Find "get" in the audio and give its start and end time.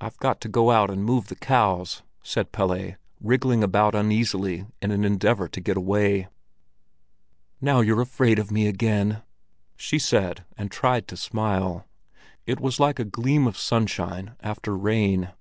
5.60-5.76